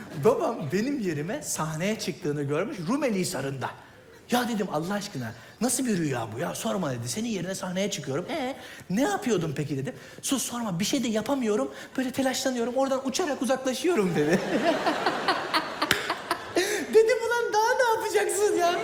[0.24, 3.70] Babam benim yerime sahneye çıktığını görmüş Rumeli Hisarı'nda.
[4.30, 7.08] Ya dedim Allah aşkına nasıl bir rüya bu ya sorma dedi.
[7.08, 8.26] Senin yerine sahneye çıkıyorum.
[8.30, 8.56] E
[8.90, 9.94] ne yapıyordun peki dedim.
[10.22, 11.70] Sus sorma bir şey de yapamıyorum.
[11.96, 14.40] Böyle telaşlanıyorum oradan uçarak uzaklaşıyorum dedi.
[16.94, 18.74] dedim ulan daha ne yapacaksın ya?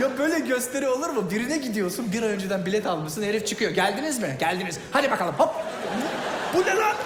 [0.00, 1.30] Ya böyle gösteri olur mu?
[1.30, 3.70] Birine gidiyorsun bir ay önceden bilet almışsın herif çıkıyor.
[3.70, 4.36] Geldiniz mi?
[4.40, 4.78] Geldiniz.
[4.90, 5.54] Hadi bakalım hop.
[6.54, 6.96] Bu ne lan?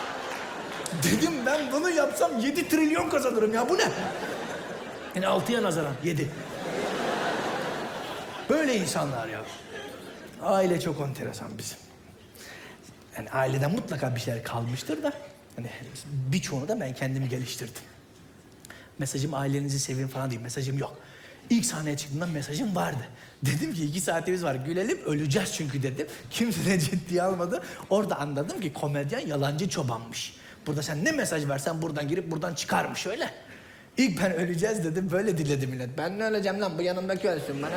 [1.03, 3.89] Dedim ben bunu yapsam 7 trilyon kazanırım ya bu ne?
[5.15, 6.29] Yani altıya nazaran 7.
[8.51, 9.43] Böyle insanlar ya.
[10.43, 11.79] Aile çok enteresan bizim.
[13.17, 15.13] Yani aileden mutlaka bir şeyler kalmıştır da
[15.57, 15.71] hani
[16.33, 17.83] birçoğunu da ben kendimi geliştirdim.
[18.99, 20.41] Mesajım ailenizi sevin falan değil.
[20.41, 20.97] Mesajım yok.
[21.51, 23.09] İlk sahneye çıktığımda mesajım vardı.
[23.43, 26.07] Dedim ki iki saatimiz var gülelim öleceğiz çünkü dedim.
[26.31, 27.63] Kimse de ciddiye almadı.
[27.91, 30.37] Orada anladım ki komedyen yalancı çobanmış.
[30.67, 33.31] Burada sen ne mesaj versen buradan girip buradan çıkarmış öyle.
[33.97, 35.99] İlk ben öleceğiz dedim böyle diledi millet.
[35.99, 37.73] Ben ne öleceğim lan bu yanımdaki ölsün bana?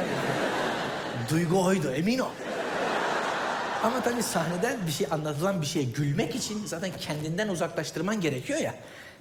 [1.30, 2.30] Duygu oydu emin ol.
[3.84, 8.76] Ama tabii sahneden bir şey anlatılan bir şeye gülmek için zaten kendinden uzaklaştırman gerekiyor ya.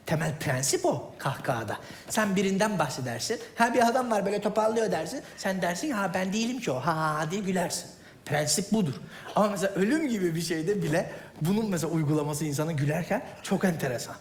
[0.07, 1.77] Temel prensip o kahkahada.
[2.09, 3.41] Sen birinden bahsedersin.
[3.55, 5.23] Ha bir adam var böyle toparlıyor dersin.
[5.37, 6.75] Sen dersin ha ben değilim ki o.
[6.75, 7.91] Ha ha ha diye gülersin.
[8.25, 8.95] Prensip budur.
[9.37, 11.11] Ama mesela ölüm gibi bir şeyde bile
[11.41, 14.17] bunun mesela uygulaması insanı gülerken çok enteresan.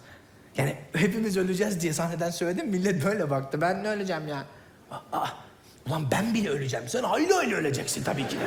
[0.57, 2.69] Yani hepimiz öleceğiz diye sahneden söyledim.
[2.69, 3.61] Millet böyle baktı.
[3.61, 4.45] Ben ne öleceğim ya?
[4.91, 5.27] Aa,
[5.87, 6.89] ulan ben bile öleceğim.
[6.89, 8.43] Sen hayli hayli öleceksin tabii ki de.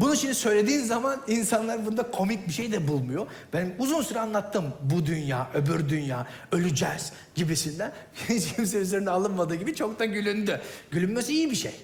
[0.00, 3.26] Bunu şimdi söylediğin zaman insanlar bunda komik bir şey de bulmuyor.
[3.52, 7.92] Ben uzun süre anlattım bu dünya, öbür dünya, öleceğiz gibisinden.
[8.28, 10.60] Hiç kimse üzerine alınmadığı gibi çok da gülündü.
[10.90, 11.74] Gülünmesi iyi bir şey.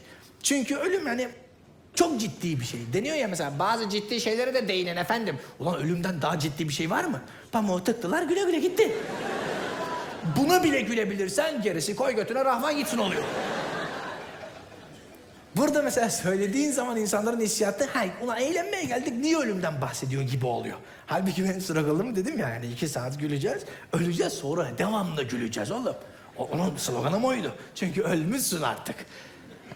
[0.43, 1.29] Çünkü ölüm hani
[1.95, 2.81] çok ciddi bir şey.
[2.93, 5.39] Deniyor ya mesela bazı ciddi şeylere de değinin efendim.
[5.61, 7.21] Ulan ölümden daha ciddi bir şey var mı?
[7.53, 8.93] Pamuğu tıktılar güle güle gitti.
[10.37, 13.23] Buna bile gülebilirsen gerisi koy götüne rahman gitsin oluyor.
[15.57, 20.77] Burada mesela söylediğin zaman insanların hissiyatı hay ulan eğlenmeye geldik niye ölümden bahsediyor gibi oluyor.
[21.07, 25.95] Halbuki benim sloganım dedim ya yani iki saat güleceğiz, öleceğiz sonra devamlı güleceğiz oğlum.
[26.39, 27.55] O, onun sloganım oydu.
[27.75, 28.97] Çünkü ölmüşsün artık.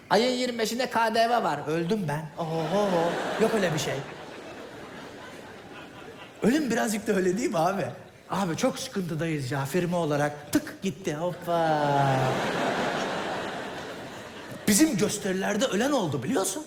[0.09, 1.59] Ayın 25'inde KDV var.
[1.67, 2.25] Öldüm ben.
[2.37, 2.87] Oho,
[3.41, 3.93] yok öyle bir şey.
[6.43, 7.85] Ölüm birazcık da öyle değil mi abi?
[8.29, 10.51] Abi çok sıkıntıdayız ya firma olarak.
[10.51, 11.81] Tık gitti hoppa.
[14.67, 16.65] Bizim gösterilerde ölen oldu biliyorsun.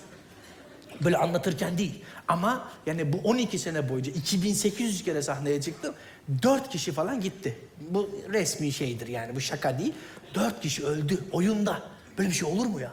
[1.05, 2.05] Böyle anlatırken değil.
[2.28, 5.95] Ama yani bu 12 sene boyunca 2800 kere sahneye çıktım.
[6.43, 7.59] 4 kişi falan gitti.
[7.81, 9.95] Bu resmi şeydir yani bu şaka değil.
[10.34, 11.83] 4 kişi öldü oyunda.
[12.19, 12.93] Böyle bir şey olur mu ya?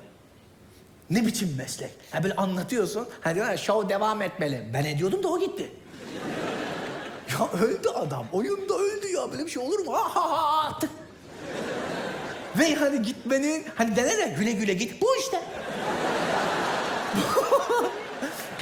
[1.09, 1.91] Ne biçim meslek?
[2.11, 3.07] Ha böyle anlatıyorsun.
[3.21, 4.65] Hani diyorlar show devam etmeli.
[4.73, 5.71] Ben ediyordum da o gitti.
[7.39, 8.25] Ya öldü adam.
[8.31, 9.31] Oyunda öldü ya.
[9.31, 9.93] Böyle bir şey olur mu?
[9.93, 10.79] Ha ha ha.
[10.79, 10.89] Tık.
[12.59, 15.01] Ve hani gitmenin, hani denir ya güle güle git.
[15.01, 15.41] Bu işte.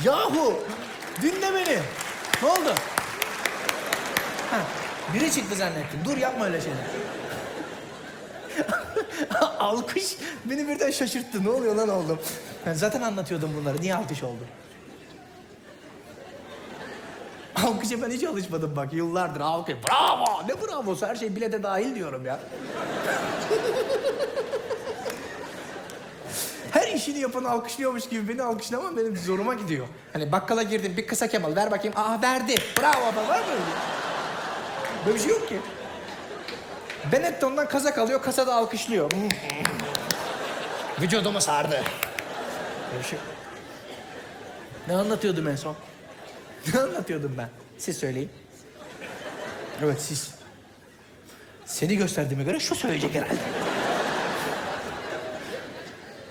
[0.03, 0.53] Yahu
[1.22, 1.78] dinle beni.
[2.41, 2.73] Ne oldu?
[4.51, 4.57] Ha,
[5.13, 6.00] biri çıktı zannettim.
[6.05, 6.85] Dur yapma öyle şeyler.
[9.65, 11.43] Alkış beni birden şaşırttı.
[11.43, 12.19] Ne oluyor lan oğlum?
[12.65, 13.81] Ben zaten anlatıyordum bunları.
[13.81, 14.43] Niye alkış oldu?
[17.55, 19.75] Alkışa ben hiç alışmadım bak yıllardır alkış.
[19.89, 20.25] Bravo!
[20.47, 21.07] Ne bravosu?
[21.07, 22.39] Her şey bilete dahil diyorum ya.
[26.71, 29.87] Her işini yapan alkışlıyormuş gibi beni alkışlaman benim zoruma gidiyor.
[30.13, 31.93] Hani bakkala girdim bir kısa kemal ver bakayım.
[31.97, 32.55] Aa verdi.
[32.79, 33.61] Bravo baba var mı öyle?
[35.05, 35.59] Böyle bir şey yok ki.
[37.11, 39.11] Benetton'dan kazak alıyor, kasada alkışlıyor.
[41.01, 41.83] Vücudumu sardı.
[42.91, 43.19] Böyle bir şey.
[44.88, 45.75] Ne anlatıyordum en son?
[46.73, 47.49] Ne anlatıyordum ben?
[47.77, 48.29] Siz söyleyin.
[49.83, 50.35] Evet siz.
[51.66, 53.35] Seni gösterdiğime göre şu söyleyecek herhalde.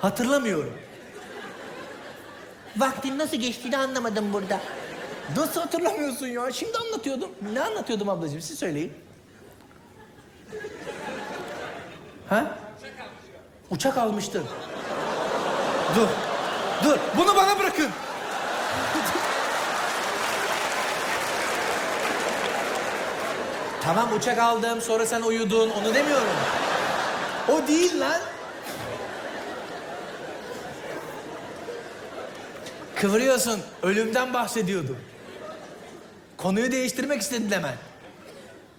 [0.00, 0.74] Hatırlamıyorum.
[2.76, 4.60] Vaktin nasıl geçtiğini anlamadım burada.
[5.36, 6.52] Nasıl hatırlamıyorsun ya?
[6.52, 7.30] Şimdi anlatıyordum.
[7.52, 8.40] Ne anlatıyordum ablacığım?
[8.40, 8.92] Siz söyleyin.
[12.28, 12.58] Ha?
[13.70, 14.44] Uçak almıştın.
[15.96, 16.08] Dur.
[16.84, 16.98] Dur.
[17.16, 17.90] Bunu bana bırakın.
[23.82, 26.26] Tamam uçak aldım sonra sen uyudun onu demiyorum.
[27.48, 28.20] O değil lan.
[32.96, 33.60] Kıvırıyorsun.
[33.82, 34.98] Ölümden bahsediyordum.
[36.36, 37.74] Konuyu değiştirmek istedin hemen.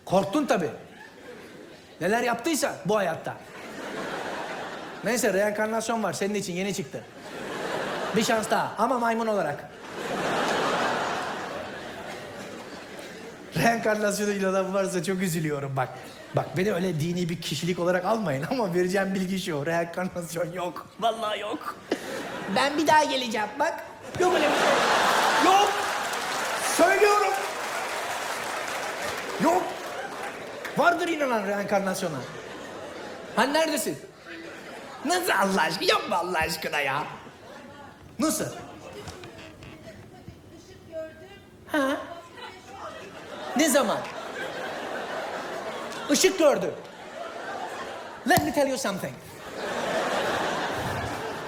[0.05, 0.69] Korktun tabii.
[2.01, 3.33] Neler yaptıysa bu hayatta.
[5.03, 7.03] Neyse reenkarnasyon var senin için yeni çıktı.
[8.15, 9.69] Bir şans daha ama maymun olarak.
[13.57, 15.89] Reenkarnasyona inanan varsa çok üzülüyorum bak.
[16.35, 19.65] Bak beni öyle dini bir kişilik olarak almayın ama vereceğim bilgi şu.
[19.65, 20.87] Reenkarnasyon yok.
[20.99, 21.75] Vallahi yok.
[22.55, 23.73] Ben bir daha geleceğim bak.
[24.19, 25.51] Yok öyle bir şey.
[25.53, 25.71] Yok.
[26.77, 27.33] Söylüyorum.
[29.43, 29.63] Yok.
[30.77, 32.17] Vardır inanan reenkarnasyona.
[33.35, 33.97] Ha neredesin?
[35.05, 35.99] Nasıl Allah aşkına?
[36.09, 37.03] Mu Allah aşkına ya?
[38.19, 38.45] Nasıl?
[41.67, 41.97] Ha?
[43.57, 43.97] Ne zaman?
[46.11, 46.73] Işık gördü.
[48.29, 49.13] Let me tell you something.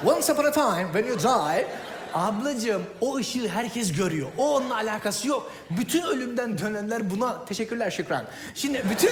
[0.05, 1.67] Once upon a time when you die,
[2.17, 4.27] ablacığım o ışığı herkes görüyor.
[4.37, 5.51] O onunla alakası yok.
[5.69, 8.23] Bütün ölümden dönenler buna teşekkürler Şükran.
[8.55, 9.11] Şimdi bütün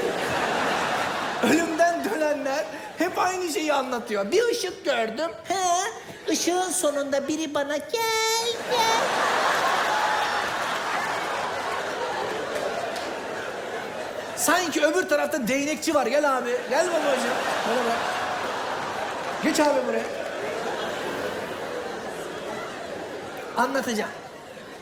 [1.51, 2.65] ölümden dönenler
[2.97, 4.31] hep aynı şeyi anlatıyor.
[4.31, 5.31] Bir ışık gördüm.
[5.43, 5.91] He,
[6.31, 9.01] ışığın sonunda biri bana gel gel.
[14.35, 16.07] Sanki öbür tarafta değnekçi var.
[16.07, 16.49] Gel abi.
[16.69, 17.37] Gel babacığım.
[17.67, 17.95] Merhaba.
[19.43, 20.24] Geç abi buraya.
[23.57, 24.09] あんな手じゃ